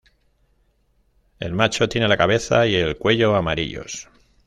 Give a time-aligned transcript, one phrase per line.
[1.39, 4.09] El macho tiene la cabeza y el cuello amarillos.